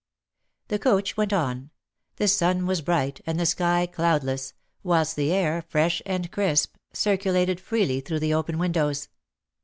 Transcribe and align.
The 0.69 0.79
coach 0.79 1.15
went 1.15 1.31
on. 1.31 1.69
The 2.15 2.27
sun 2.27 2.65
was 2.65 2.81
bright, 2.81 3.21
and 3.27 3.39
the 3.39 3.45
sky 3.45 3.85
cloudless, 3.85 4.55
whilst 4.81 5.15
the 5.15 5.31
air, 5.31 5.61
fresh 5.61 6.01
and 6.07 6.31
crisp, 6.31 6.75
circulated 6.91 7.59
freely 7.61 8.01
through 8.01 8.21
the 8.21 8.33
open 8.33 8.57
windows. 8.57 9.09